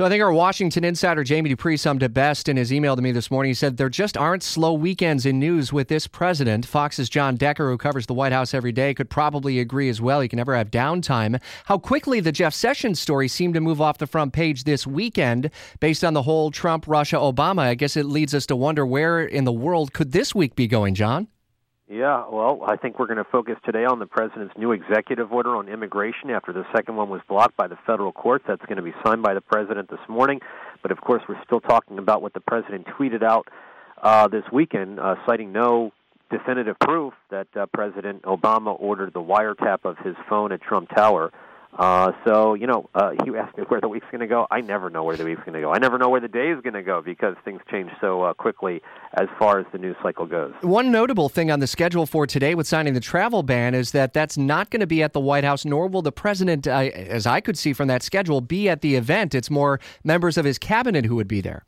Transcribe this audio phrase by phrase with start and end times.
[0.00, 3.02] So I think our Washington insider Jamie Dupree summed it best in his email to
[3.02, 3.50] me this morning.
[3.50, 6.64] He said there just aren't slow weekends in news with this president.
[6.64, 10.22] Fox's John Decker, who covers the White House every day, could probably agree as well.
[10.22, 11.38] He can never have downtime.
[11.66, 15.50] How quickly the Jeff Sessions story seemed to move off the front page this weekend
[15.80, 17.60] based on the whole Trump, Russia, Obama.
[17.60, 20.66] I guess it leads us to wonder where in the world could this week be
[20.66, 21.28] going, John?
[21.90, 25.56] Yeah, well, I think we're going to focus today on the president's new executive order
[25.56, 28.44] on immigration after the second one was blocked by the federal courts.
[28.46, 30.38] That's going to be signed by the president this morning.
[30.82, 33.48] But of course, we're still talking about what the president tweeted out
[34.00, 35.90] uh, this weekend, uh, citing no
[36.30, 41.32] definitive proof that uh, President Obama ordered the wiretap of his phone at Trump Tower.
[41.78, 44.46] Uh, so, you know, uh, he asked me where the week's going to go.
[44.50, 45.72] I never know where the week's going to go.
[45.72, 48.34] I never know where the day is going to go because things change so uh,
[48.34, 48.82] quickly
[49.14, 50.52] as far as the news cycle goes.
[50.62, 54.12] One notable thing on the schedule for today with signing the travel ban is that
[54.12, 57.24] that's not going to be at the White House, nor will the president, uh, as
[57.24, 59.34] I could see from that schedule, be at the event.
[59.34, 61.64] It's more members of his cabinet who would be there.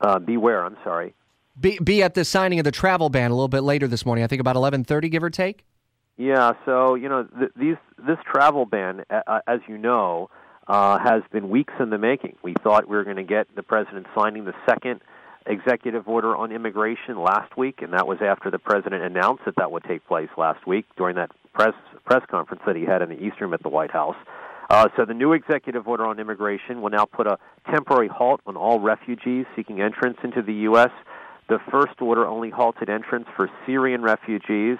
[0.00, 1.14] Uh, beware, I'm sorry.
[1.58, 4.22] Be, be at the signing of the travel ban a little bit later this morning.
[4.22, 5.64] I think about 11:30, give or take.
[6.16, 10.30] Yeah, so you know th- these this travel ban, uh, as you know,
[10.68, 12.36] uh, has been weeks in the making.
[12.42, 15.00] We thought we were going to get the president signing the second
[15.46, 19.72] executive order on immigration last week, and that was after the president announced that that
[19.72, 23.20] would take place last week during that press press conference that he had in the
[23.20, 24.16] East Room at the White House.
[24.70, 27.38] Uh, so the new executive order on immigration will now put a
[27.70, 30.90] temporary halt on all refugees seeking entrance into the U.S.
[31.48, 34.78] The first order only halted entrance for Syrian refugees.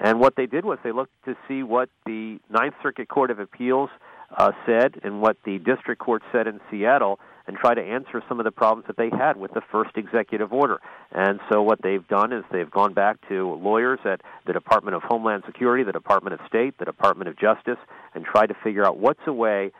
[0.00, 3.38] And what they did was they looked to see what the Ninth Circuit Court of
[3.38, 3.90] Appeals
[4.36, 8.38] uh, said and what the district court said in Seattle and try to answer some
[8.38, 10.78] of the problems that they had with the first executive order.
[11.10, 15.02] And so what they've done is they've gone back to lawyers at the Department of
[15.02, 17.78] Homeland Security, the Department of State, the Department of Justice,
[18.14, 19.72] and tried to figure out what's a way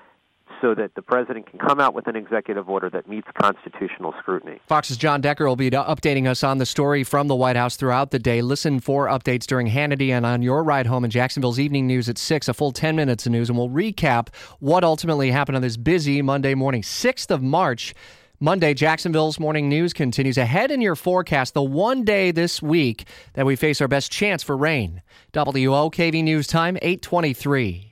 [0.60, 4.60] so that the president can come out with an executive order that meets constitutional scrutiny.
[4.66, 8.10] Fox's John Decker will be updating us on the story from the White House throughout
[8.10, 8.42] the day.
[8.42, 12.18] Listen for updates during Hannity and on your ride home in Jacksonville's evening news at
[12.18, 14.28] 6, a full 10 minutes of news, and we'll recap
[14.60, 17.94] what ultimately happened on this busy Monday morning, 6th of March.
[18.40, 23.46] Monday, Jacksonville's morning news continues ahead in your forecast, the one day this week that
[23.46, 25.00] we face our best chance for rain.
[25.32, 27.91] WOKV News Time, 823.